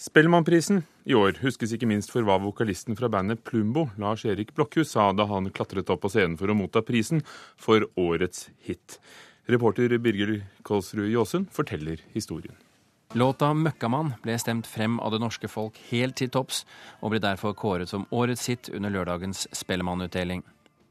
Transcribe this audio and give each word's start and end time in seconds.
Spellemannprisen 0.00 0.78
i 1.04 1.12
år 1.12 1.42
huskes 1.42 1.74
ikke 1.76 1.88
minst 1.90 2.08
for 2.08 2.24
hva 2.24 2.38
vokalisten 2.40 2.96
fra 2.96 3.10
bandet 3.12 3.42
Plumbo, 3.44 3.90
Lars 4.00 4.22
Erik 4.24 4.54
Blokhus, 4.56 4.94
sa 4.94 5.10
da 5.12 5.26
han 5.28 5.50
klatret 5.52 5.90
opp 5.92 6.00
på 6.06 6.08
scenen 6.08 6.38
for 6.40 6.48
å 6.48 6.56
motta 6.56 6.80
prisen 6.80 7.20
for 7.60 7.84
årets 8.00 8.46
hit. 8.64 8.96
Reporter 9.50 9.92
Birger 10.00 10.38
Kolsrud 10.64 11.10
Jåsund 11.12 11.50
forteller 11.52 12.00
historien. 12.14 12.56
Låta 13.12 13.52
'Møkkamann' 13.52 14.14
ble 14.22 14.38
stemt 14.38 14.66
frem 14.66 14.96
av 15.00 15.12
det 15.12 15.20
norske 15.20 15.48
folk 15.48 15.76
helt 15.90 16.16
til 16.16 16.30
topps, 16.30 16.64
og 17.02 17.10
ble 17.10 17.20
derfor 17.20 17.52
kåret 17.52 17.88
som 17.88 18.06
årets 18.10 18.46
hit 18.46 18.70
under 18.72 18.88
lørdagens 18.88 19.48
Spellemannutdeling. 19.52 20.42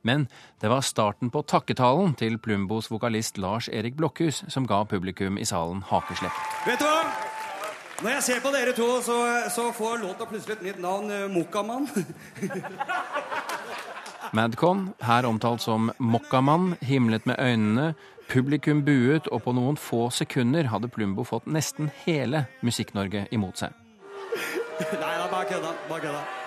Men 0.03 0.27
det 0.61 0.69
var 0.69 0.81
starten 0.81 1.31
på 1.31 1.41
takketalen 1.41 2.13
til 2.15 2.37
Plumbos 2.37 2.91
vokalist 2.91 3.37
Lars 3.37 3.69
Erik 3.69 3.95
Blokhus 3.95 4.43
som 4.47 4.67
ga 4.67 4.83
publikum 4.83 5.37
i 5.37 5.45
salen 5.45 5.81
hakeslepp. 5.81 6.35
Vet 6.67 6.79
du 6.79 6.85
hva? 6.85 7.28
Når 7.99 8.13
jeg 8.13 8.23
ser 8.23 8.39
på 8.39 8.51
dere 8.55 8.71
to, 8.71 8.87
så, 9.03 9.17
så 9.51 9.71
får 9.75 9.97
låta 9.99 10.27
plutselig 10.29 10.55
et 10.55 10.61
nytt 10.69 10.79
navn. 10.79 11.11
Uh, 11.11 11.25
Mokkamann. 11.31 11.89
Madcon, 14.37 14.93
her 15.03 15.27
omtalt 15.27 15.61
som 15.65 15.91
Mokkamann, 15.99 16.77
himlet 16.81 17.25
med 17.27 17.35
øynene. 17.39 17.93
Publikum 18.29 18.85
buet, 18.85 19.27
og 19.27 19.43
på 19.43 19.51
noen 19.57 19.77
få 19.77 20.07
sekunder 20.15 20.69
hadde 20.71 20.87
Plumbo 20.93 21.25
fått 21.27 21.49
nesten 21.49 21.89
hele 22.05 22.45
Musikk-Norge 22.63 23.25
imot 23.35 23.65
seg. 23.65 23.75
Nei 25.03 25.15
da, 25.17 25.25
bare 25.27 25.47
kødda. 25.49 25.73
Bare 25.89 26.05
kødda. 26.05 26.38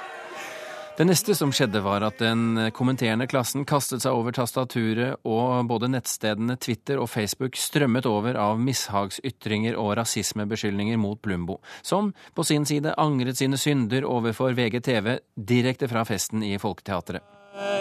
Det 0.93 1.07
neste 1.09 1.33
som 1.35 1.49
skjedde, 1.57 1.81
var 1.81 2.05
at 2.05 2.19
den 2.21 2.69
kommenterende 2.77 3.25
klassen 3.25 3.65
kastet 3.65 4.05
seg 4.05 4.13
over 4.13 4.35
tastaturet, 4.37 5.23
og 5.25 5.65
både 5.71 5.89
nettstedene 5.89 6.59
Twitter 6.61 7.01
og 7.01 7.09
Facebook 7.09 7.57
strømmet 7.57 8.05
over 8.11 8.37
av 8.37 8.61
mishagsytringer 8.61 9.79
og 9.81 9.95
rasismebeskyldninger 9.97 11.01
mot 11.01 11.23
Plumbo, 11.25 11.63
som 11.81 12.13
på 12.37 12.45
sin 12.45 12.69
side 12.69 12.93
angret 13.01 13.41
sine 13.41 13.57
synder 13.57 14.05
overfor 14.05 14.53
VGTV 14.59 15.17
direkte 15.35 15.89
fra 15.89 16.05
festen 16.05 16.45
i 16.45 16.59
Folketeatret. 16.61 17.25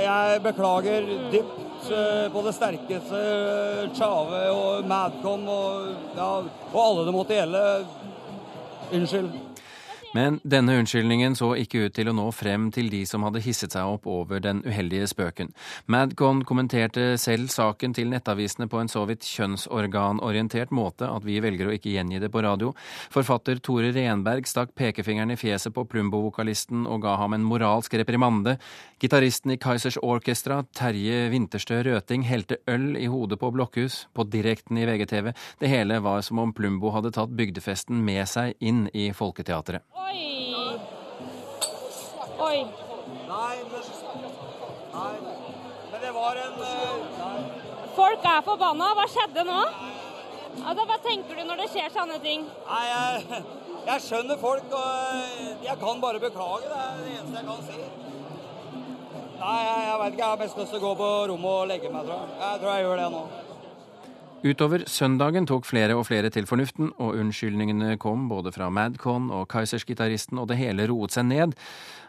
Jeg 0.02 0.42
beklager 0.48 1.12
dypt 1.36 1.92
eh, 1.92 2.26
på 2.32 2.48
det 2.48 2.56
sterkeste 2.56 3.22
Tjave 3.96 4.42
og 4.56 4.88
Madcom 4.88 5.48
og, 5.52 5.94
ja, 6.16 6.34
og 6.72 6.82
alle 6.88 7.08
det 7.08 7.20
måtte 7.20 7.40
gjelde. 7.40 7.64
Unnskyld. 8.92 9.51
Men 10.12 10.42
denne 10.44 10.74
unnskyldningen 10.76 11.38
så 11.40 11.54
ikke 11.56 11.86
ut 11.86 11.94
til 11.96 12.10
å 12.12 12.14
nå 12.16 12.26
frem 12.36 12.68
til 12.76 12.90
de 12.92 13.06
som 13.08 13.24
hadde 13.24 13.40
hisset 13.46 13.72
seg 13.72 13.88
opp 13.94 14.08
over 14.12 14.42
den 14.44 14.60
uheldige 14.66 15.08
spøken. 15.08 15.54
Madcon 15.92 16.42
kommenterte 16.48 17.14
selv 17.22 17.48
saken 17.54 17.96
til 17.96 18.12
nettavisene 18.12 18.68
på 18.72 18.82
en 18.82 18.92
så 18.92 19.06
vidt 19.08 19.24
kjønnsorganorientert 19.24 20.74
måte 20.76 21.08
at 21.08 21.24
vi 21.24 21.40
velger 21.44 21.70
å 21.70 21.76
ikke 21.78 21.94
gjengi 21.94 22.20
det 22.20 22.32
på 22.34 22.44
radio. 22.44 22.74
Forfatter 23.14 23.62
Tore 23.64 23.94
Renberg 23.96 24.50
stakk 24.52 24.76
pekefingeren 24.76 25.32
i 25.32 25.40
fjeset 25.40 25.72
på 25.76 25.88
Plumbo-vokalisten 25.88 26.84
og 26.92 27.06
ga 27.06 27.16
ham 27.22 27.38
en 27.38 27.48
moralsk 27.48 27.96
reprimande. 28.02 28.58
Gitaristen 29.02 29.56
i 29.56 29.60
Kaizers 29.64 29.98
Orchestra, 30.04 30.60
Terje 30.76 31.30
Winterstø 31.32 31.80
Røting, 31.88 32.28
helte 32.28 32.60
øl 32.70 32.94
i 33.00 33.08
hodet 33.10 33.40
på 33.40 33.54
Blokhus, 33.56 34.04
på 34.14 34.28
direkten 34.28 34.78
i 34.78 34.86
VGTV. 34.86 35.32
Det 35.64 35.72
hele 35.72 36.04
var 36.04 36.22
som 36.28 36.44
om 36.44 36.52
Plumbo 36.54 36.92
hadde 36.92 37.16
tatt 37.16 37.32
bygdefesten 37.32 38.04
med 38.06 38.28
seg 38.30 38.60
inn 38.60 38.90
i 38.94 39.10
Folketeatret. 39.16 40.01
Oi. 40.02 40.80
Oi. 42.40 42.58
Nei, 43.32 43.56
men, 43.72 43.82
nei, 44.94 45.16
men 45.92 46.02
det 46.02 46.12
var 46.16 46.40
en 46.42 46.56
nei. 46.60 47.42
Folk 47.96 48.26
er 48.34 48.42
forbanna. 48.46 48.92
Hva 48.98 49.08
skjedde 49.12 49.46
nå? 49.48 49.60
Altså, 50.62 50.86
Hva 50.90 50.98
tenker 51.06 51.40
du 51.40 51.44
når 51.48 51.64
det 51.64 51.70
skjer 51.74 51.92
sånne 51.94 52.18
ting? 52.24 52.48
Nei, 52.68 52.84
jeg, 52.90 53.44
jeg 53.88 54.06
skjønner 54.08 54.40
folk, 54.42 54.74
og 54.76 55.64
jeg 55.68 55.78
kan 55.84 56.02
bare 56.04 56.24
beklage. 56.24 56.72
Det 56.72 56.82
er 56.88 57.06
det 57.06 57.14
eneste 57.20 57.38
jeg 57.40 57.48
kan 57.52 57.62
si. 57.70 57.80
Nei, 59.42 59.60
jeg, 59.66 59.86
jeg 59.88 60.02
veit 60.02 60.12
ikke. 60.12 60.24
Jeg 60.24 60.30
har 60.30 60.42
best 60.44 60.60
lyst 60.62 60.76
til 60.76 60.82
å 60.82 60.86
gå 60.90 60.94
på 61.00 61.14
rommet 61.32 61.54
og 61.54 61.72
legge 61.72 61.94
meg, 61.94 62.10
tror 62.10 62.20
jeg. 62.20 62.36
Jeg 62.44 62.62
tror 62.64 62.74
jeg 62.74 62.88
gjør 62.88 63.02
det 63.04 63.10
nå. 63.16 63.24
Utover 64.42 64.82
søndagen 64.90 65.46
tok 65.46 65.68
flere 65.70 65.94
og 65.94 66.08
flere 66.08 66.32
til 66.34 66.48
fornuften, 66.50 66.88
og 66.98 67.14
unnskyldningene 67.22 67.94
kom 68.02 68.24
både 68.26 68.50
fra 68.52 68.72
Madcon 68.74 69.28
og 69.30 69.44
Kaizers-gitaristen, 69.54 70.40
og 70.42 70.48
det 70.50 70.56
hele 70.58 70.88
roet 70.90 71.14
seg 71.14 71.28
ned. 71.28 71.52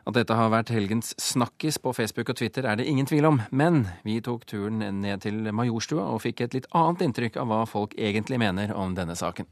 At 0.08 0.16
dette 0.16 0.32
har 0.38 0.48
vært 0.48 0.70
helgens 0.72 1.12
snakkis 1.20 1.76
på 1.76 1.92
Facebook 1.92 2.30
og 2.32 2.38
Twitter 2.38 2.64
er 2.64 2.78
det 2.80 2.86
ingen 2.88 3.04
tvil 3.06 3.28
om, 3.28 3.42
men 3.52 3.82
vi 4.06 4.16
tok 4.24 4.46
turen 4.48 4.80
ned 4.80 5.20
til 5.26 5.44
Majorstua 5.52 6.06
og 6.08 6.22
fikk 6.24 6.40
et 6.40 6.56
litt 6.56 6.68
annet 6.72 7.04
inntrykk 7.04 7.36
av 7.42 7.50
hva 7.50 7.58
folk 7.68 7.92
egentlig 8.00 8.38
mener 8.40 8.72
om 8.72 8.94
denne 8.96 9.12
saken. 9.18 9.44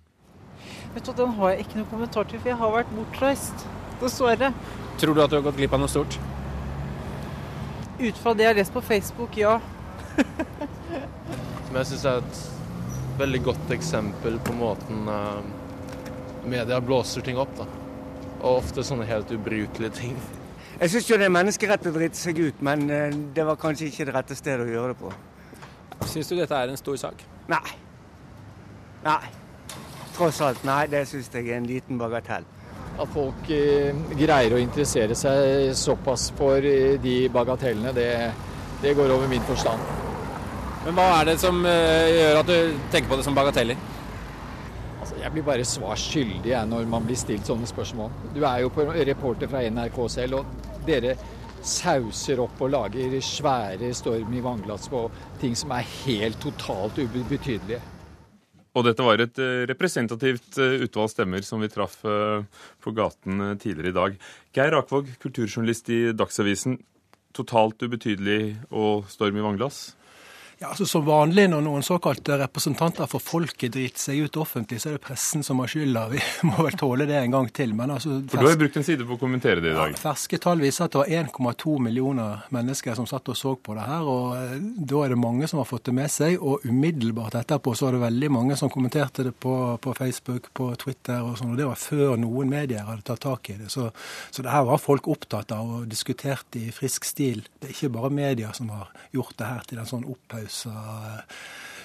Vet 0.95 1.05
du, 1.05 1.13
Den 1.13 1.35
har 1.37 1.53
jeg 1.53 1.67
ikke 1.67 1.83
noe 1.83 1.91
kommentar 1.91 2.25
til, 2.31 2.41
for 2.41 2.49
jeg 2.49 2.59
har 2.63 2.73
vært 2.73 2.95
bortreist. 2.97 3.67
Dessverre. 4.01 4.55
Tror 4.97 5.15
du 5.15 5.21
at 5.21 5.29
du 5.29 5.37
har 5.37 5.45
gått 5.45 5.61
glipp 5.61 5.77
av 5.77 5.85
noe 5.85 5.93
stort? 5.93 6.17
Ut 8.01 8.17
fra 8.17 8.33
det 8.33 8.49
jeg 8.49 8.55
har 8.55 8.59
lest 8.63 8.73
på 8.73 8.81
Facebook, 8.81 9.37
ja. 9.37 9.59
Som 11.69 11.77
jeg 11.77 11.91
syns 11.93 12.09
er 12.09 12.25
et 12.25 12.41
veldig 13.21 13.43
godt 13.45 13.73
eksempel 13.77 14.39
på 14.45 14.55
måten 14.57 15.09
uh, 15.09 15.41
media 16.49 16.81
blåser 16.81 17.25
ting 17.27 17.41
opp. 17.41 17.53
da. 17.59 17.67
Og 18.41 18.63
ofte 18.63 18.85
sånne 18.87 19.09
helt 19.09 19.33
ubrukelige 19.35 19.93
ting. 20.01 20.21
Jeg 20.81 20.95
syns 20.95 21.11
jo 21.11 21.19
det 21.21 21.27
er 21.29 21.35
menneskerett 21.35 21.91
å 21.91 21.93
drite 21.93 22.17
seg 22.17 22.41
ut, 22.41 22.63
men 22.65 22.87
uh, 22.89 23.11
det 23.37 23.45
var 23.47 23.61
kanskje 23.61 23.91
ikke 23.91 24.09
det 24.09 24.17
rette 24.17 24.39
stedet 24.39 24.65
å 24.65 24.73
gjøre 24.73 24.95
det 24.95 25.01
på. 25.03 25.13
Syns 26.09 26.31
du 26.31 26.39
dette 26.39 26.57
er 26.57 26.73
en 26.73 26.81
stor 26.81 26.97
sak? 27.01 27.27
Nei. 27.51 27.77
Nei. 29.05 29.35
Tross 30.17 30.41
alt, 30.45 30.65
nei. 30.69 30.85
Det 30.93 31.05
syns 31.09 31.29
jeg 31.33 31.49
er 31.49 31.61
en 31.61 31.69
liten 31.69 32.01
bagatell. 32.01 32.49
At 33.01 33.09
folk 33.15 33.49
eh, 33.55 33.97
greier 34.19 34.57
å 34.57 34.61
interessere 34.61 35.17
seg 35.17 35.71
såpass 35.79 36.29
for 36.37 36.65
eh, 36.67 36.99
de 37.01 37.17
bagatellene, 37.33 37.95
det, 37.97 38.11
det 38.83 38.97
går 38.99 39.15
over 39.15 39.31
min 39.31 39.45
forstand. 39.49 40.10
Men 40.81 40.97
hva 40.97 41.09
er 41.19 41.27
det 41.29 41.41
som 41.43 41.59
eh, 41.69 42.11
gjør 42.15 42.39
at 42.41 42.49
du 42.49 42.77
tenker 42.93 43.11
på 43.11 43.19
det 43.21 43.25
som 43.27 43.35
bagateller? 43.37 43.77
Altså, 45.01 45.19
jeg 45.21 45.33
blir 45.35 45.45
bare 45.45 45.67
svar 45.69 46.01
skyldig 46.01 46.55
når 46.71 46.89
man 46.89 47.05
blir 47.05 47.21
stilt 47.21 47.49
sånne 47.49 47.69
spørsmål. 47.69 48.09
Du 48.33 48.41
er 48.41 48.63
jo 48.63 48.73
på 48.73 48.87
reporter 48.89 49.51
fra 49.51 49.61
NRK 49.69 49.99
selv, 50.13 50.41
og 50.41 50.81
dere 50.89 51.19
sauser 51.61 52.41
opp 52.41 52.63
og 52.65 52.73
lager 52.73 53.19
svære 53.21 53.93
storm 53.93 54.33
i 54.33 54.41
vannglass 54.45 54.89
på 54.89 55.05
ting 55.43 55.53
som 55.59 55.77
er 55.77 55.85
helt 56.07 56.41
totalt 56.41 56.97
ubetydelige. 56.97 57.83
Og 58.71 58.87
dette 58.87 59.05
var 59.05 59.21
et 59.21 59.37
eh, 59.43 59.67
representativt 59.69 60.57
eh, 60.65 60.81
utvalg 60.87 61.13
stemmer 61.13 61.45
som 61.45 61.61
vi 61.61 61.69
traff 61.69 62.01
på 62.01 62.97
gaten 62.97 63.51
tidligere 63.61 63.93
i 63.93 63.99
dag. 64.01 64.21
Geir 64.57 64.81
Akvåg, 64.81 65.13
kulturjournalist 65.21 65.93
i 65.93 66.03
Dagsavisen. 66.17 66.81
Totalt 67.37 67.85
ubetydelig 67.85 68.57
og 68.73 69.11
storm 69.13 69.37
i 69.37 69.45
vannglass? 69.45 69.91
Ja, 70.63 70.69
altså 70.69 70.85
Som 70.87 71.07
vanlig 71.07 71.47
når 71.49 71.63
noen 71.65 71.81
såkalte 71.81 72.37
representanter 72.43 73.09
for 73.09 73.25
folket 73.25 73.73
driter 73.73 74.03
seg 74.03 74.27
ut 74.27 74.35
offentlig, 74.43 74.77
så 74.83 74.91
er 74.91 74.99
det 74.99 75.07
pressen 75.07 75.41
som 75.41 75.63
har 75.63 75.71
skylda. 75.73 76.03
Vi 76.11 76.19
må 76.51 76.67
vel 76.67 76.75
tåle 76.77 77.07
det 77.09 77.17
en 77.17 77.33
gang 77.33 77.47
til. 77.57 77.71
Men 77.73 77.95
altså, 77.95 78.19
for 78.29 78.37
du 78.37 78.45
har 78.45 78.53
jo 78.53 78.59
brukt 78.61 78.77
en 78.77 78.85
side 78.85 79.07
på 79.09 79.17
å 79.17 79.21
kommentere 79.23 79.63
det 79.65 79.71
i 79.73 79.79
dag. 79.79 79.95
Ja, 79.97 80.01
ferske 80.03 80.37
tall 80.37 80.61
viser 80.61 80.85
at 80.85 80.93
det 80.93 81.01
var 81.01 81.15
1,2 81.23 81.79
millioner 81.81 82.43
mennesker 82.53 82.99
som 82.99 83.09
satt 83.09 83.31
og 83.33 83.39
så 83.41 83.55
på 83.57 83.77
det 83.79 83.87
her. 83.89 84.05
og 84.05 84.35
eh, 84.37 84.53
Da 84.93 85.01
er 85.07 85.15
det 85.15 85.19
mange 85.23 85.49
som 85.49 85.63
har 85.63 85.71
fått 85.71 85.87
det 85.89 85.95
med 85.97 86.13
seg. 86.13 86.37
Og 86.45 86.69
umiddelbart 86.69 87.39
etterpå 87.41 87.73
så 87.73 87.89
var 87.89 87.97
det 87.97 88.03
veldig 88.05 88.31
mange 88.37 88.61
som 88.61 88.75
kommenterte 88.77 89.31
det 89.31 89.33
på, 89.41 89.57
på 89.81 89.97
Facebook, 89.97 90.53
på 90.53 90.69
Twitter 90.85 91.25
og 91.25 91.41
sånn. 91.41 91.55
Og 91.55 91.63
det 91.63 91.71
var 91.71 91.81
før 91.81 92.21
noen 92.21 92.53
medier 92.53 92.85
hadde 92.85 93.07
tatt 93.09 93.25
tak 93.25 93.49
i 93.55 93.57
det. 93.63 93.71
Så, 93.73 93.89
så 94.29 94.45
det 94.45 94.53
her 94.53 94.69
var 94.69 94.85
folk 94.85 95.09
opptatt 95.09 95.57
av 95.57 95.73
og 95.79 95.89
diskutert 95.89 96.61
i 96.61 96.69
frisk 96.69 97.09
stil. 97.09 97.47
Det 97.57 97.71
er 97.71 97.77
ikke 97.79 97.95
bare 97.97 98.13
media 98.21 98.53
som 98.53 98.69
har 98.77 98.93
gjort 99.17 99.39
det 99.41 99.53
her 99.55 99.65
til 99.73 99.81
en 99.81 99.93
sånn 99.97 100.05
opphausa 100.51 101.25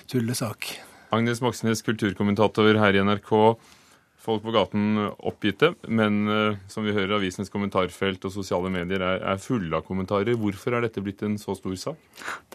tullesak. 0.08 0.82
Agnes 1.12 1.42
Moxnes, 1.42 1.82
kulturkommentator 1.86 2.76
her 2.80 2.96
i 2.96 3.04
NRK. 3.04 3.58
Folk 4.26 4.42
på 4.42 4.52
gaten 4.56 4.98
oppgitte, 5.22 5.76
men 5.88 6.26
uh, 6.28 6.58
som 6.68 6.84
vi 6.84 6.94
hører, 6.96 7.20
avisenes 7.20 7.52
kommentarfelt 7.54 8.26
og 8.26 8.34
sosiale 8.34 8.72
medier 8.74 9.04
er, 9.06 9.22
er, 9.22 9.38
fulle 9.38 9.78
av 9.78 9.86
kommentarer. 9.86 10.34
Hvorfor 10.34 10.74
er 10.74 10.82
dette 10.88 11.04
blitt 11.06 11.22
en 11.22 11.38
så 11.38 11.54
stor 11.54 11.76
sak? 11.78 12.00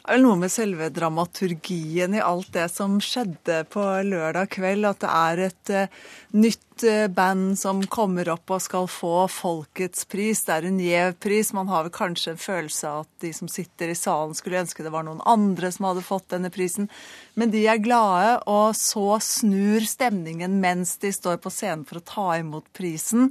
Det 0.00 0.08
er 0.08 0.16
vel 0.16 0.22
noe 0.24 0.38
med 0.40 0.48
selve 0.48 0.86
dramaturgien 0.96 2.14
i 2.16 2.22
alt 2.24 2.48
det 2.54 2.70
som 2.72 2.94
skjedde 3.04 3.58
på 3.68 3.82
lørdag 4.08 4.48
kveld. 4.54 4.86
At 4.88 5.02
det 5.02 5.10
er 5.12 5.42
et 5.44 5.72
uh, 5.76 5.98
nytt 6.32 6.84
band 7.12 7.58
som 7.60 7.82
kommer 7.92 8.30
opp 8.32 8.48
og 8.56 8.62
skal 8.64 8.86
få 8.88 9.26
Folkets 9.28 10.06
pris. 10.08 10.40
Det 10.46 10.54
er 10.54 10.68
en 10.70 10.78
gjev 10.80 11.18
pris. 11.20 11.50
Man 11.52 11.68
har 11.68 11.84
vel 11.84 11.92
kanskje 11.92 12.32
en 12.32 12.40
følelse 12.40 12.88
av 12.88 13.02
at 13.04 13.26
de 13.26 13.32
som 13.36 13.50
sitter 13.52 13.92
i 13.92 13.98
salen 13.98 14.32
skulle 14.38 14.62
ønske 14.62 14.86
det 14.86 14.92
var 14.94 15.04
noen 15.04 15.20
andre 15.28 15.68
som 15.74 15.90
hadde 15.90 16.06
fått 16.06 16.30
denne 16.32 16.48
prisen. 16.54 16.88
Men 17.36 17.52
de 17.52 17.66
er 17.68 17.82
glade, 17.84 18.38
og 18.48 18.72
så 18.78 19.18
snur 19.20 19.84
stemningen 19.84 20.56
mens 20.64 20.94
de 21.04 21.12
står 21.12 21.42
på 21.44 21.52
scenen 21.52 21.84
for 21.84 22.00
å 22.00 22.06
ta 22.08 22.30
imot 22.40 22.72
prisen. 22.72 23.28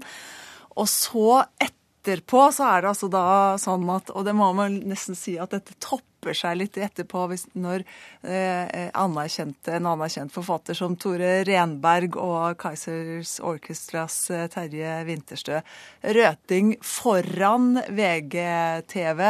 Og 0.78 0.86
så 0.86 1.42
etterpå 1.58 2.46
så 2.54 2.70
er 2.76 2.86
det 2.86 2.94
altså 2.94 3.10
da 3.10 3.26
sånn 3.60 3.90
at 3.90 4.14
Og 4.14 4.30
det 4.30 4.38
må 4.38 4.52
man 4.54 4.78
nesten 4.86 5.18
si 5.18 5.40
at 5.42 5.58
dette 5.58 5.74
topper 5.82 6.09
ypper 6.20 6.36
seg 6.36 6.60
litt 6.60 6.78
etterpå 6.78 7.24
hvis, 7.32 7.48
når 7.56 7.86
eh, 8.28 8.90
anerkjente, 8.92 9.78
en 9.78 9.88
anerkjent 9.94 10.34
forfatter 10.36 10.76
som 10.76 10.98
Tore 11.00 11.46
Renberg 11.48 12.20
og 12.20 12.60
Kaizers 12.60 13.38
Orchestras 13.40 14.20
eh, 14.36 14.48
Terje 14.52 15.00
Winterstø 15.08 15.62
Røting 16.04 16.76
foran 16.84 17.80
VGTV 17.88 19.24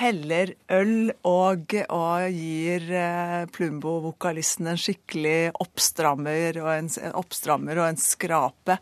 heller 0.00 0.54
øl 0.74 1.12
og, 1.28 1.74
og 1.92 2.34
gir 2.34 2.88
eh, 2.88 3.44
Plumbo-vokalisten 3.54 4.72
en 4.72 4.80
skikkelig 4.80 5.52
oppstrammer 5.62 6.58
og 6.62 6.70
en, 6.72 6.90
oppstrammer 7.14 7.78
og 7.78 7.92
en 7.92 8.00
skrape. 8.00 8.78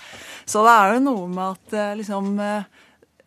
Så 0.46 0.64
det 0.64 0.76
er 0.78 0.94
jo 0.94 1.04
noe 1.10 1.28
med 1.32 1.58
at 1.58 1.76
eh, 1.76 1.92
liksom 2.00 2.32
eh, 2.40 2.80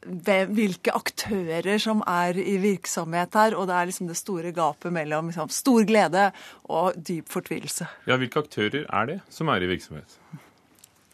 hvilke 0.05 0.93
aktører 0.95 1.79
som 1.81 2.03
er 2.07 2.37
i 2.39 2.57
virksomhet 2.61 3.35
her. 3.35 3.55
Og 3.57 3.67
det 3.69 3.75
er 3.75 3.89
liksom 3.89 4.09
det 4.11 4.17
store 4.19 4.53
gapet 4.55 4.93
mellom 4.93 5.31
liksom, 5.31 5.49
stor 5.49 5.85
glede 5.87 6.29
og 6.69 6.97
dyp 6.97 7.29
fortvilelse. 7.31 7.87
Ja, 8.07 8.17
Hvilke 8.21 8.45
aktører 8.45 8.85
er 8.85 9.05
det 9.11 9.21
som 9.29 9.49
er 9.53 9.63
i 9.65 9.69
virksomhet? 9.69 10.19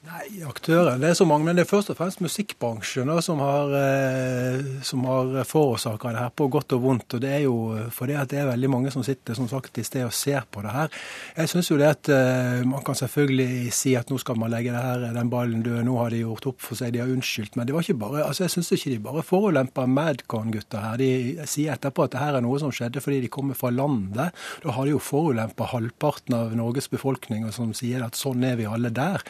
Nei, 0.01 0.39
aktører 0.49 0.97
Det 0.97 1.11
er 1.11 1.13
så 1.13 1.27
mange, 1.29 1.45
men 1.45 1.59
det 1.59 1.61
er 1.61 1.69
først 1.69 1.91
og 1.93 1.97
fremst 1.99 2.23
musikkbransjen 2.25 3.05
da, 3.05 3.19
som 3.21 3.37
har, 3.37 3.69
eh, 3.77 4.63
som 4.81 5.03
har 5.05 5.43
forårsaka 5.45 6.09
det 6.15 6.23
her 6.23 6.31
på 6.33 6.47
godt 6.49 6.73
og 6.73 6.81
vondt. 6.81 7.13
og 7.13 7.21
Det 7.21 7.29
er 7.29 7.43
jo 7.43 7.77
fordi 7.93 8.15
at 8.17 8.31
det 8.31 8.39
er 8.41 8.47
veldig 8.49 8.69
mange 8.73 8.89
som 8.89 9.03
sitter 9.05 9.37
som 9.37 9.45
sagt 9.47 9.77
i 9.77 9.83
sted 9.85 10.07
og 10.07 10.11
ser 10.11 10.41
på 10.49 10.63
det 10.65 10.71
her. 10.73 10.89
Jeg 11.37 11.49
syns 11.49 11.69
jo 11.69 11.77
det 11.77 11.85
at 11.85 12.09
eh, 12.09 12.63
man 12.65 12.81
kan 12.81 12.97
selvfølgelig 12.97 13.69
si 13.77 13.93
at 13.93 14.09
nå 14.09 14.17
skal 14.17 14.39
man 14.41 14.49
legge 14.49 14.71
det 14.73 14.81
her, 14.81 15.13
den 15.13 15.29
ballen 15.29 15.61
død, 15.61 15.83
nå 15.85 15.97
har 15.99 16.09
de 16.09 16.23
gjort 16.23 16.47
opp 16.49 16.65
for 16.65 16.79
seg, 16.79 16.93
de 16.93 17.03
har 17.03 17.11
unnskyldt. 17.13 17.55
Men 17.55 17.67
det 17.67 17.75
var 17.75 17.85
ikke 17.85 18.01
bare, 18.01 18.23
altså 18.25 18.47
jeg 18.47 18.55
syns 18.55 18.71
ikke 18.71 18.95
de 18.95 19.05
bare 19.05 19.21
forulemper 19.21 19.85
Madcon-gutta 19.85 20.81
her. 20.81 20.97
De 20.97 21.45
sier 21.45 21.75
etterpå 21.75 22.07
at 22.07 22.15
det 22.15 22.23
her 22.23 22.39
er 22.39 22.41
noe 22.41 22.57
som 22.57 22.73
skjedde 22.73 23.05
fordi 23.05 23.21
de 23.21 23.29
kommer 23.29 23.53
fra 23.53 23.69
landet. 23.69 24.33
Da 24.65 24.73
har 24.73 24.89
de 24.89 24.95
jo 24.95 25.03
forulempa 25.11 25.69
halvparten 25.75 26.33
av 26.39 26.57
Norges 26.57 26.89
befolkning, 26.89 27.45
og 27.45 27.53
som 27.53 27.69
sier 27.77 28.01
at 28.01 28.17
sånn 28.17 28.41
er 28.49 28.57
vi 28.57 28.65
alle 28.65 28.89
der. 28.89 29.21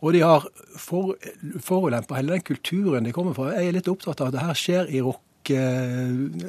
Og 0.00 0.14
de 0.16 0.22
har 0.24 0.46
for, 0.80 1.16
forulempa 1.60 2.16
hele 2.16 2.36
den 2.36 2.46
kulturen 2.46 3.04
de 3.04 3.12
kommer 3.12 3.36
fra. 3.36 3.52
Jeg 3.56 3.68
er 3.68 3.76
litt 3.78 3.90
opptatt 3.90 4.22
av 4.22 4.30
at 4.30 4.38
det 4.38 4.46
her 4.46 4.56
skjer 4.58 4.94
i 4.94 5.02
rock 5.04 5.24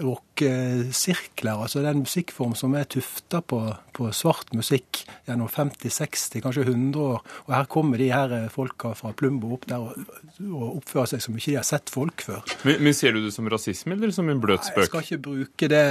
rockesirkler. 0.01 1.51
altså 1.51 1.80
det 1.80 1.88
er 1.88 1.95
en 1.95 2.03
musikkform 2.03 2.56
som 2.56 2.74
er 2.75 2.83
tufta 2.83 3.42
på, 3.42 3.75
på, 3.95 4.12
svart 4.13 4.53
musikk 4.53 5.07
gjennom 5.27 5.48
50-60, 5.50 6.42
kanskje 6.44 6.62
100 6.68 7.00
år. 7.00 7.21
Og 7.48 7.56
her 7.56 7.65
kommer 7.71 7.98
de 7.98 8.12
her 8.12 8.50
folka 8.53 8.94
fra 8.98 9.13
Plumbo 9.13 9.54
opp 9.56 9.65
der 9.69 9.80
og, 9.80 9.94
og 10.44 10.77
oppfører 10.81 11.06
seg 11.13 11.21
som 11.24 11.36
ikke 11.38 11.51
de 11.51 11.57
har 11.62 11.68
sett 11.68 11.89
folk 11.94 12.21
før. 12.27 12.42
Men, 12.68 12.83
men 12.83 12.94
Ser 13.01 13.12
du 13.15 13.24
det 13.24 13.33
som 13.33 13.47
rasisme 13.50 13.95
eller 13.95 14.12
som 14.13 14.30
en 14.30 14.42
bløt 14.44 14.65
spøk? 14.68 14.83
Jeg 14.83 14.92
skal 14.92 15.01
ikke 15.07 15.24
bruke 15.30 15.65
det 15.71 15.88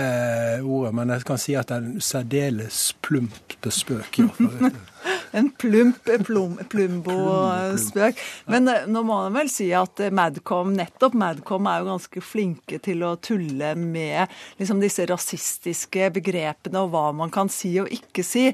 ordet, 0.62 0.94
men 1.00 1.06
jeg 1.16 1.26
kan 1.26 1.38
si 1.40 1.52
at 1.58 1.68
det 1.70 1.76
er 1.80 1.82
en 1.88 2.00
særdeles 2.04 2.78
plump 3.02 3.34
spøk. 3.64 4.18
i 4.20 4.22
hvert 4.28 4.38
fall 4.38 4.70
en 5.36 5.50
plump 5.50 6.08
plum, 6.26 6.56
Plumbo-spøk. 6.68 8.18
Men 8.50 8.68
eh, 8.68 8.86
nå 8.90 9.02
må 9.06 9.20
man 9.24 9.36
vel 9.38 9.50
si 9.52 9.68
at 9.76 10.02
eh, 10.02 10.12
Madcom, 10.14 10.72
nettopp 10.76 11.14
Madcom 11.18 11.68
er 11.70 11.80
jo 11.80 11.90
ganske 11.92 12.24
flinke 12.24 12.80
til 12.82 13.04
å 13.06 13.14
tulle 13.22 13.74
med 13.78 14.30
liksom 14.60 14.82
disse 14.82 15.06
rasistiske 15.10 16.10
begrepene 16.16 16.82
og 16.84 16.92
hva 16.94 17.06
man 17.16 17.32
kan 17.34 17.52
si 17.52 17.76
og 17.82 17.90
ikke 17.94 18.26
si. 18.26 18.48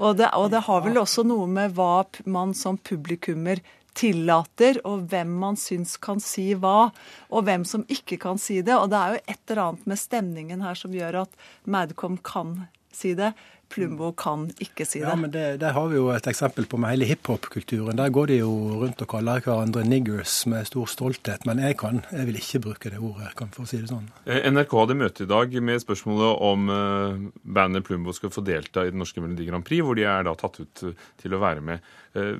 Og 0.00 0.18
det, 0.20 0.32
og 0.38 0.50
det 0.54 0.64
har 0.68 0.82
vel 0.86 1.02
også 1.02 1.26
noe 1.28 1.48
med 1.50 1.76
hva 1.76 1.94
man 2.24 2.56
som 2.56 2.80
publikummer 2.80 3.62
tillater, 3.98 4.78
og 4.88 5.06
hvem 5.12 5.32
man 5.42 5.58
syns 5.60 5.98
kan 6.00 6.20
si 6.22 6.52
hva, 6.56 6.90
og 7.28 7.46
hvem 7.46 7.64
som 7.68 7.84
ikke 7.92 8.18
kan 8.22 8.40
si 8.40 8.60
det. 8.64 8.76
Og 8.78 8.88
det 8.92 9.00
er 9.00 9.16
jo 9.16 9.24
et 9.26 9.42
eller 9.52 9.64
annet 9.66 9.90
med 9.92 10.00
stemningen 10.00 10.64
her 10.64 10.78
som 10.78 10.94
gjør 10.96 11.24
at 11.26 11.42
Madcom 11.68 12.16
kan 12.24 12.62
si 12.92 13.14
det. 13.18 13.32
Plumbo 13.72 14.12
kan 14.18 14.46
ikke 14.62 14.86
si 14.88 15.00
det. 15.00 15.06
Ja, 15.06 15.16
men 15.18 15.32
det, 15.34 15.44
det 15.62 15.72
har 15.76 15.88
vi 15.90 15.98
jo 15.98 16.08
et 16.14 16.28
eksempel 16.30 16.68
på 16.70 16.80
med 16.80 16.94
hele 16.94 17.08
hiphop-kulturen. 17.08 17.98
Der 17.98 18.12
går 18.14 18.32
de 18.32 18.38
jo 18.42 18.52
rundt 18.82 19.02
og 19.04 19.10
kaller 19.10 19.42
hverandre 19.44 19.84
niggers 19.88 20.42
med 20.50 20.68
stor 20.68 20.90
stolthet. 20.90 21.46
Men 21.48 21.62
jeg 21.64 21.78
kan, 21.80 22.02
jeg 22.12 22.28
vil 22.28 22.40
ikke 22.40 22.62
bruke 22.68 22.92
det 22.92 23.00
ordet, 23.02 23.32
kan 23.38 23.52
for 23.54 23.66
å 23.66 23.70
si 23.70 23.80
det 23.82 23.90
sånn. 23.90 24.08
Eh, 24.26 24.44
NRK 24.52 24.78
hadde 24.82 24.98
møte 25.02 25.26
i 25.26 25.30
dag 25.30 25.58
med 25.64 25.84
spørsmålet 25.84 26.42
om 26.48 26.72
eh, 26.76 27.28
bandet 27.58 27.86
Plumbo 27.88 28.14
skal 28.16 28.32
få 28.34 28.44
delta 28.46 28.86
i 28.86 28.92
den 28.92 29.02
norske 29.02 29.24
Melodi 29.24 29.48
Grand 29.48 29.66
Prix, 29.66 29.84
hvor 29.84 29.98
de 29.98 30.08
er 30.08 30.26
da 30.28 30.36
tatt 30.38 30.60
ut 30.62 30.84
til 31.22 31.36
å 31.36 31.42
være 31.42 31.64
med. 31.72 31.92
Eh, 32.18 32.36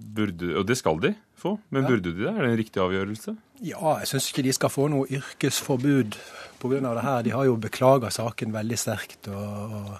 burde, 0.00 0.54
og 0.56 0.66
det 0.68 0.78
skal 0.80 1.00
de 1.02 1.14
få, 1.40 1.56
men 1.68 1.84
ja. 1.84 1.92
burde 1.92 2.12
de 2.12 2.24
det? 2.24 2.30
Er 2.32 2.44
det 2.44 2.52
en 2.52 2.60
riktig 2.60 2.82
avgjørelse? 2.82 3.34
Ja, 3.60 3.98
jeg 4.00 4.08
syns 4.08 4.30
ikke 4.30 4.44
de 4.46 4.54
skal 4.56 4.72
få 4.72 4.86
noe 4.92 5.08
yrkesforbud 5.12 6.16
pga. 6.60 6.94
det 6.94 7.04
her. 7.04 7.22
De 7.22 7.34
har 7.34 7.48
jo 7.48 7.56
beklaga 7.60 8.10
saken 8.12 8.52
veldig 8.52 8.78
sterkt. 8.78 9.28
og, 9.28 9.74
og 9.80 9.90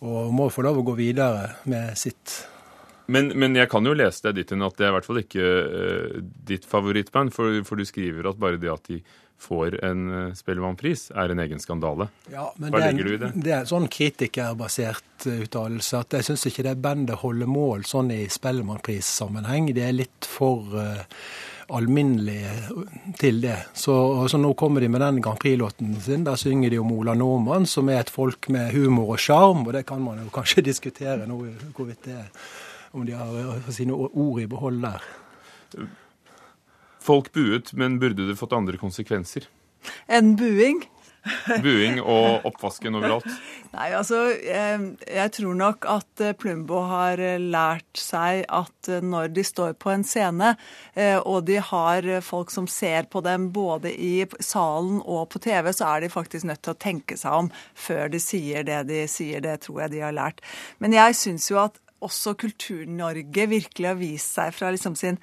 og 0.00 0.32
må 0.32 0.48
få 0.52 0.64
lov 0.64 0.80
å 0.80 0.86
gå 0.90 0.96
videre 0.98 1.54
med 1.68 1.96
sitt. 1.98 2.40
Men, 3.10 3.32
men 3.38 3.56
jeg 3.58 3.70
kan 3.72 3.86
jo 3.86 3.96
lese 3.96 4.28
deg 4.28 4.38
ditt 4.38 4.52
hen 4.54 4.62
at 4.62 4.76
det 4.78 4.86
er 4.86 4.92
i 4.92 4.96
hvert 4.98 5.08
fall 5.08 5.18
ikke 5.22 5.48
uh, 5.48 6.20
ditt 6.46 6.68
favorittband, 6.68 7.34
for, 7.34 7.58
for, 7.66 7.80
du 7.80 7.88
skriver 7.88 8.28
at 8.30 8.38
bare 8.40 8.60
det 8.60 8.70
at 8.70 8.86
de 8.86 9.00
får 9.40 9.78
en 9.86 10.04
uh, 10.12 10.20
Spellemannpris, 10.36 11.08
er 11.18 11.34
en 11.34 11.42
egen 11.42 11.62
skandale. 11.62 12.06
Ja, 12.30 12.50
men 12.60 12.74
Hva 12.74 12.84
legger 12.84 13.08
du 13.08 13.14
i 13.16 13.20
det? 13.20 13.32
Det 13.34 13.54
er 13.54 13.64
en 13.64 13.72
sånn 13.72 13.90
kritikerbasert 13.90 15.26
uttalelse 15.32 16.04
at 16.04 16.18
jeg 16.20 16.28
syns 16.28 16.46
ikke 16.52 16.66
det 16.68 16.76
bandet 16.84 17.22
holder 17.24 17.50
mål 17.50 17.86
sånn 17.88 18.12
i 18.14 18.22
Spellemannpris-sammenheng. 18.30 19.72
Det 19.74 19.88
er 19.88 19.96
litt 19.96 20.28
for 20.28 20.78
uh, 20.78 21.02
alminnelig 21.76 22.40
til 23.20 23.40
det. 23.42 23.56
Så, 23.76 23.94
så, 24.28 24.40
nå 24.40 24.52
kommer 24.58 24.82
de 24.82 24.88
med 24.92 25.02
den 25.04 25.20
Grand 25.24 25.40
Prix-låten 25.40 25.94
sin. 26.02 26.24
Der 26.26 26.38
synger 26.40 26.72
de 26.72 26.80
om 26.82 26.92
Ola 26.92 27.14
Nordmann, 27.14 27.66
som 27.66 27.88
er 27.88 28.02
et 28.02 28.12
folk 28.12 28.50
med 28.52 28.72
humor 28.74 29.14
og 29.14 29.22
sjarm. 29.22 29.66
Og 29.66 29.72
det 29.76 29.86
kan 29.88 30.02
man 30.04 30.22
jo 30.24 30.30
kanskje 30.38 30.66
diskutere 30.66 31.28
nå, 31.30 31.40
hvorvidt 31.76 32.04
det 32.08 32.18
er 32.18 32.28
om 32.90 33.06
de 33.06 33.14
har 33.14 33.70
sine 33.70 33.94
ord 33.94 34.40
i 34.42 34.48
behold 34.50 34.80
der. 34.82 35.04
Folk 37.00 37.30
buet, 37.32 37.72
men 37.78 38.00
burde 38.02 38.26
det 38.28 38.38
fått 38.38 38.56
andre 38.56 38.80
konsekvenser? 38.80 39.46
En 40.10 40.34
buing? 40.36 40.82
Buing 41.64 41.98
og 42.00 42.46
oppvasken 42.48 42.96
overalt? 42.96 43.26
Nei, 43.74 43.90
altså 43.94 44.22
Jeg 44.32 45.32
tror 45.36 45.56
nok 45.58 45.86
at 45.90 46.22
eh, 46.24 46.34
Plumbo 46.38 46.80
har 46.90 47.20
eh, 47.22 47.38
lært 47.40 48.00
seg 48.00 48.46
at 48.48 48.90
eh, 48.90 49.04
når 49.04 49.30
de 49.36 49.44
står 49.46 49.76
på 49.80 49.92
en 49.92 50.04
scene, 50.06 50.54
og 51.24 51.44
de 51.48 51.58
har 51.62 52.06
folk 52.24 52.50
som 52.52 52.66
ser 52.70 53.06
på 53.12 53.22
dem 53.24 53.48
både 53.54 53.92
i 53.92 54.24
salen 54.42 54.98
og 55.00 55.28
på 55.32 55.40
TV, 55.42 55.70
så 55.76 55.94
er 55.94 56.04
de 56.04 56.12
faktisk 56.12 56.48
nødt 56.48 56.62
til 56.64 56.74
å 56.74 56.80
tenke 56.80 57.16
seg 57.20 57.44
om 57.44 57.50
før 57.78 58.10
de 58.12 58.20
sier 58.22 58.66
det 58.66 58.82
de 58.90 59.04
sier. 59.10 59.42
Det 59.44 59.60
tror 59.64 59.84
jeg 59.84 59.94
de 59.94 60.02
har 60.04 60.16
lært. 60.16 60.42
Men 60.82 60.96
jeg 60.96 61.16
syns 61.18 61.48
jo 61.50 61.60
at 61.62 61.78
også 62.04 62.34
Kultur-Norge 62.40 63.46
virkelig 63.50 63.88
har 63.88 63.98
vist 64.00 64.36
seg 64.36 64.54
fra 64.56 64.72
liksom 64.74 64.96
sin 64.98 65.20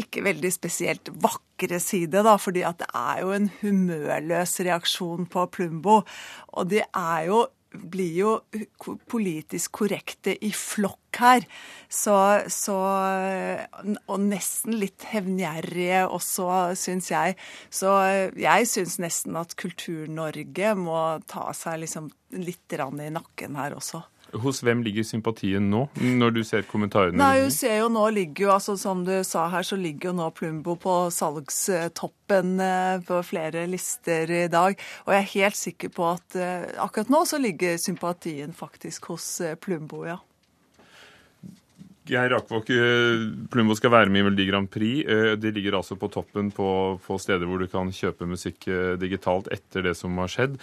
ikke 0.00 0.24
veldig 0.26 0.50
spesielt 0.54 1.10
vakre 1.22 1.78
side, 1.82 2.24
da, 2.26 2.36
fordi 2.40 2.64
at 2.66 2.80
det 2.82 2.88
er 2.98 3.20
jo 3.22 3.34
en 3.36 3.50
humørløs 3.60 4.56
reaksjon 4.66 5.28
på 5.30 5.46
Plumbo. 5.54 6.00
Og 6.54 6.70
de 6.72 6.82
er 6.84 7.28
jo 7.30 7.44
blir 7.74 8.12
jo 8.14 8.32
politisk 9.10 9.72
korrekte 9.80 10.34
i 10.44 10.50
flokk 10.54 11.18
her. 11.18 11.46
Så, 11.88 12.14
så 12.52 12.76
Og 14.06 14.20
nesten 14.22 14.78
litt 14.80 15.06
hevngjerrige 15.10 16.04
også, 16.06 16.48
syns 16.78 17.10
jeg. 17.10 17.36
Så 17.74 17.92
jeg 18.38 18.70
syns 18.70 18.98
nesten 19.02 19.38
at 19.40 19.56
Kultur-Norge 19.60 20.74
må 20.78 21.00
ta 21.30 21.50
seg 21.56 21.82
liksom 21.84 22.10
litt 22.34 22.74
i 22.74 23.10
nakken 23.14 23.58
her 23.58 23.76
også. 23.78 24.04
Hos 24.42 24.62
hvem 24.66 24.82
ligger 24.84 25.06
sympatien 25.06 25.68
nå, 25.70 25.84
når 26.20 26.34
du 26.34 26.40
ser 26.46 26.66
kommentarene? 26.68 27.18
Nei, 27.20 27.44
du 27.46 27.54
ser 27.54 27.78
jo 27.82 27.90
nå 27.92 28.04
ligger 28.16 28.46
jo, 28.46 28.50
altså 28.56 28.76
Som 28.80 29.04
du 29.06 29.12
sa 29.26 29.46
her, 29.52 29.66
så 29.66 29.78
ligger 29.80 30.10
jo 30.10 30.16
nå 30.18 30.28
Plumbo 30.34 30.76
på 30.80 30.96
salgstoppen 31.14 32.58
eh, 32.60 32.98
på 33.06 33.22
flere 33.26 33.66
lister 33.70 34.30
i 34.30 34.44
dag. 34.52 34.78
Og 35.06 35.14
jeg 35.14 35.22
er 35.22 35.32
helt 35.34 35.60
sikker 35.60 35.94
på 35.94 36.10
at 36.16 36.38
eh, 36.38 36.68
akkurat 36.82 37.12
nå 37.12 37.24
så 37.28 37.40
ligger 37.40 37.78
sympatien 37.80 38.54
faktisk 38.56 39.12
hos 39.12 39.28
eh, 39.44 39.58
Plumbo, 39.60 40.04
ja. 40.08 40.18
Geir 42.04 42.34
Akvåk, 42.36 42.68
eh, 42.70 43.22
Plumbo 43.48 43.74
skal 43.78 43.92
være 43.94 44.12
med 44.12 44.20
i 44.20 44.24
Melodi 44.26 44.44
Grand 44.50 44.68
Prix. 44.68 45.06
Eh, 45.08 45.30
de 45.40 45.52
ligger 45.56 45.78
altså 45.78 45.96
på 45.96 46.10
toppen 46.12 46.50
på, 46.52 47.00
på, 47.00 47.16
steder 47.18 47.48
hvor 47.48 47.62
du 47.62 47.66
kan 47.70 47.88
kjøpe 47.88 48.28
musikk 48.28 48.68
eh, 48.68 48.92
digitalt 49.00 49.48
etter 49.54 49.86
det 49.88 49.94
som 49.96 50.18
har 50.20 50.28
skjedd. 50.28 50.58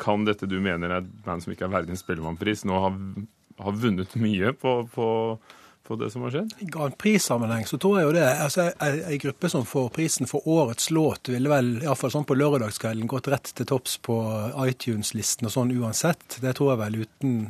Kan 0.00 0.24
dette 0.24 0.48
du 0.48 0.56
mener 0.64 0.88
er 0.88 1.02
et 1.02 1.10
band 1.26 1.44
som 1.44 1.52
ikke 1.52 1.66
er 1.68 1.74
verdig 1.74 1.92
en 1.92 2.00
Spellemannpris, 2.00 2.64
nå 2.64 2.80
ha, 2.80 2.92
ha 3.60 3.74
vunnet 3.76 4.16
mye 4.16 4.54
på, 4.56 4.78
på, 4.94 5.08
på, 5.88 5.96
det 6.00 6.10
som 6.12 6.26
har 6.26 6.34
skjedd? 6.34 6.52
I 6.62 6.68
Grand 6.68 6.96
Prix-sammenheng 7.00 7.64
så 7.68 7.78
tror 7.80 7.98
jeg 7.98 8.08
jo 8.08 8.16
det. 8.18 8.26
Altså, 8.44 8.68
Ei 8.84 9.16
gruppe 9.22 9.48
som 9.52 9.64
får 9.68 9.88
prisen 9.96 10.28
for 10.30 10.44
årets 10.48 10.90
låt, 10.94 11.32
ville 11.32 11.50
vel 11.50 11.78
iallfall 11.82 12.12
sånn 12.12 12.28
på 12.28 12.36
lørdagskvelden 12.36 13.08
gått 13.10 13.30
rett 13.32 13.50
til 13.56 13.68
topps 13.68 13.96
på 14.04 14.18
iTunes-listen 14.66 15.48
og 15.48 15.54
sånn 15.54 15.72
uansett. 15.78 16.38
Det 16.44 16.54
tror 16.58 16.74
jeg 16.74 16.82
vel 16.84 17.00
uten 17.06 17.40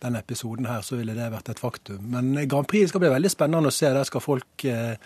denne 0.00 0.22
episoden 0.22 0.68
her, 0.68 0.82
så 0.86 0.98
ville 1.00 1.16
det 1.16 1.28
vært 1.32 1.52
et 1.52 1.60
faktum. 1.60 2.02
Men 2.12 2.32
Grand 2.48 2.68
Prix 2.68 2.92
skal 2.92 3.02
bli 3.04 3.12
veldig 3.12 3.32
spennende 3.32 3.72
å 3.72 3.74
se. 3.74 3.90
Der 3.94 4.08
skal 4.08 4.24
folk 4.24 4.64
eh, 4.68 4.96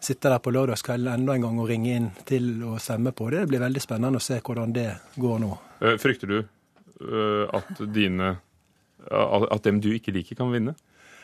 sitte 0.00 0.30
der 0.30 0.42
på 0.42 0.52
lørdagskvelden 0.54 1.12
enda 1.14 1.34
en 1.34 1.46
gang 1.46 1.62
og 1.62 1.70
ringe 1.70 1.94
inn 1.96 2.10
til 2.28 2.50
å 2.66 2.76
stemme 2.82 3.14
på 3.16 3.30
det. 3.32 3.44
Det 3.44 3.52
blir 3.52 3.64
veldig 3.64 3.82
spennende 3.82 4.20
å 4.20 4.24
se 4.24 4.40
hvordan 4.42 4.74
det 4.76 4.90
går 5.16 5.40
nå. 5.42 5.54
Eh, 5.80 5.96
frykter 6.02 6.34
du 6.34 6.38
øh, 6.40 7.46
at 7.54 7.82
dine 7.94 8.36
At 9.08 9.62
dem 9.64 9.78
du 9.80 9.92
ikke 9.94 10.12
liker, 10.12 10.36
kan 10.36 10.50
vinne? 10.52 10.74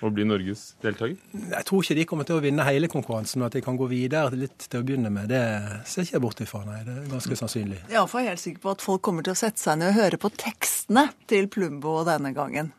Og 0.04 0.12
bli 0.12 0.26
Norges 0.28 0.74
deltaker? 0.84 1.16
Jeg 1.32 1.64
tror 1.64 1.84
ikke 1.84 1.96
de 1.96 2.04
kommer 2.08 2.28
til 2.28 2.36
å 2.36 2.44
vinne 2.44 2.66
hele 2.68 2.90
konkurransen, 2.92 3.40
men 3.40 3.48
at 3.48 3.56
de 3.56 3.64
kan 3.64 3.78
gå 3.80 3.88
videre 3.88 4.36
litt 4.36 4.66
til 4.68 4.82
å 4.82 4.86
begynne 4.86 5.12
med, 5.14 5.32
det 5.32 5.40
ser 5.88 6.04
ikke 6.04 6.18
jeg 6.18 6.24
bort 6.26 6.44
ifra. 6.44 6.60
Nei, 6.68 6.82
det 6.84 6.98
er 6.98 7.10
ganske 7.14 7.40
sannsynlig. 7.40 7.80
Jeg 7.88 8.02
er 8.04 8.28
helt 8.28 8.44
sikker 8.44 8.64
på 8.66 8.74
at 8.76 8.84
folk 8.84 9.04
kommer 9.06 9.24
til 9.24 9.32
å 9.32 9.38
sette 9.38 9.62
seg 9.62 9.80
ned 9.80 9.94
og 9.94 10.00
høre 10.02 10.20
på 10.20 10.32
tekstene 10.36 11.08
til 11.30 11.48
Plumbo 11.52 12.02
denne 12.04 12.34
gangen. 12.36 12.74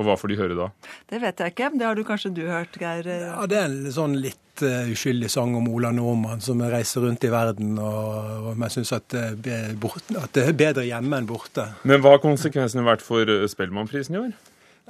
Og 0.00 0.06
hva 0.08 0.16
får 0.16 0.32
de 0.32 0.36
høre 0.40 0.56
da? 0.56 0.70
Det 1.12 1.18
vet 1.20 1.42
jeg 1.42 1.52
ikke. 1.52 1.66
Det 1.76 1.84
har 1.84 1.98
du 1.98 2.06
kanskje 2.08 2.32
du 2.32 2.46
hørt, 2.48 2.76
Geir? 2.80 3.04
Ja, 3.04 3.44
Det 3.44 3.58
er 3.60 3.66
en 3.68 3.92
sånn 3.92 4.16
litt 4.16 4.62
uh, 4.64 4.88
uskyldig 4.88 5.28
sang 5.28 5.52
om 5.58 5.68
Ola 5.68 5.90
Nordmann 5.92 6.40
som 6.40 6.62
reiser 6.64 7.04
rundt 7.04 7.26
i 7.28 7.32
verden, 7.32 7.74
og, 7.76 8.46
og 8.48 8.64
jeg 8.64 8.78
syns 8.78 8.94
at, 8.96 9.12
at, 9.12 9.42
det 9.44 10.46
er 10.46 10.56
bedre 10.56 10.86
hjemme 10.88 11.20
enn 11.20 11.28
borte. 11.28 11.68
Men 11.84 12.00
hva 12.00 12.16
har 12.16 12.24
konsekvensene 12.24 12.86
vært 12.86 13.04
for 13.04 13.28
eh, 13.28 13.44
Spellemannprisen 13.52 14.16
i 14.16 14.22
år? 14.22 14.32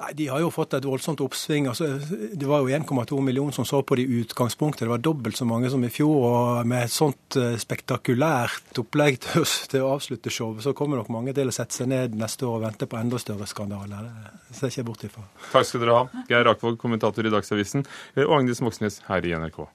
Nei, 0.01 0.13
De 0.17 0.27
har 0.33 0.41
jo 0.41 0.51
fått 0.53 0.75
et 0.77 0.87
voldsomt 0.89 1.21
oppsving. 1.21 1.69
Altså, 1.71 1.91
det 2.01 2.49
var 2.49 2.63
jo 2.65 2.73
1,2 2.73 3.21
millioner 3.25 3.53
som 3.57 3.67
så 3.69 3.83
på 3.85 3.99
det 3.99 4.07
i 4.07 4.21
utgangspunktet. 4.23 4.87
Det 4.87 4.93
var 4.93 5.03
dobbelt 5.05 5.37
så 5.37 5.45
mange 5.49 5.71
som 5.73 5.85
i 5.85 5.93
fjor. 5.93 6.15
og 6.29 6.69
Med 6.71 6.87
et 6.87 6.95
sånt 6.95 7.37
eh, 7.37 7.59
spektakulært 7.61 8.81
opplegg 8.81 9.21
til, 9.27 9.45
å 9.85 9.93
avslutte 9.97 10.33
showet, 10.33 10.65
så 10.65 10.75
kommer 10.77 11.01
nok 11.01 11.13
mange 11.13 11.35
til 11.37 11.51
å 11.51 11.55
sette 11.55 11.77
seg 11.77 11.91
ned 11.93 12.17
neste 12.19 12.49
år 12.49 12.61
og 12.61 12.65
vente 12.69 12.89
på 12.89 13.01
enda 13.01 13.21
større 13.21 13.49
skandaler. 13.51 14.09
Det 14.49 14.57
ser 14.57 14.71
jeg 14.71 14.79
ikke 14.79 14.89
bort 14.93 15.05
ifra. 15.11 15.27
Takk 15.51 15.69
skal 15.69 15.85
dere 15.85 15.99
ha. 15.99 16.25
Geir 16.31 16.55
Akvåg, 16.55 16.81
kommentator 16.81 17.27
i 17.27 17.35
Dagsavisen, 17.35 17.85
og 18.25 18.41
Agnes 18.41 18.65
Moxnes 18.65 19.03
her 19.11 19.29
i 19.29 19.37
NRK. 19.37 19.67